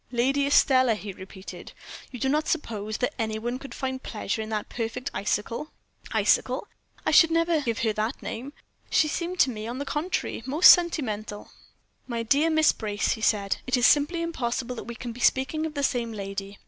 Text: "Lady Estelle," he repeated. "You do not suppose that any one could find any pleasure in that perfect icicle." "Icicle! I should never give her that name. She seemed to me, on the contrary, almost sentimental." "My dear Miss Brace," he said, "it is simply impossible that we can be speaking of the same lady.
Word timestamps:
"Lady 0.11 0.47
Estelle," 0.47 0.95
he 0.95 1.13
repeated. 1.13 1.73
"You 2.09 2.17
do 2.19 2.27
not 2.27 2.47
suppose 2.47 2.97
that 2.97 3.13
any 3.19 3.37
one 3.37 3.59
could 3.59 3.75
find 3.75 3.99
any 3.99 3.99
pleasure 4.11 4.41
in 4.41 4.49
that 4.49 4.67
perfect 4.67 5.11
icicle." 5.13 5.69
"Icicle! 6.11 6.67
I 7.05 7.11
should 7.11 7.29
never 7.29 7.61
give 7.61 7.77
her 7.85 7.93
that 7.93 8.19
name. 8.23 8.51
She 8.89 9.07
seemed 9.07 9.37
to 9.41 9.51
me, 9.51 9.67
on 9.67 9.77
the 9.77 9.85
contrary, 9.85 10.41
almost 10.43 10.71
sentimental." 10.71 11.51
"My 12.07 12.23
dear 12.23 12.49
Miss 12.49 12.71
Brace," 12.71 13.11
he 13.11 13.21
said, 13.21 13.57
"it 13.67 13.77
is 13.77 13.85
simply 13.85 14.23
impossible 14.23 14.75
that 14.77 14.85
we 14.85 14.95
can 14.95 15.11
be 15.11 15.19
speaking 15.19 15.67
of 15.67 15.75
the 15.75 15.83
same 15.83 16.11
lady. 16.13 16.57